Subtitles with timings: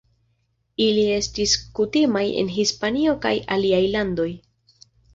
[0.85, 4.31] Ili estis kutimaj en Hispanio kaj aliaj landoj.